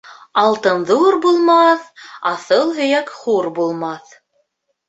[0.43, 1.85] Алтын ҙур булмаҫ,
[2.31, 4.21] аҫыл һөйәк хур булмаҫ.